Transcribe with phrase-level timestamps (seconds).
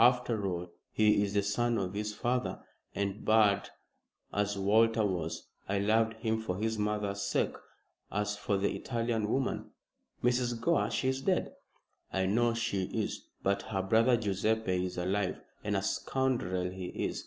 [0.00, 2.58] After all, he is the son of his father,
[2.92, 3.70] and, bad
[4.34, 7.54] as Walter was, I loved him for his mother's sake.
[8.10, 9.70] As for the Italian woman"
[10.24, 10.60] "Mrs.
[10.60, 10.90] Gore!
[10.90, 11.52] She is dead."
[12.12, 13.28] "I know she is.
[13.44, 17.24] But her brother Guiseppe is alive, and a scoundrel he is.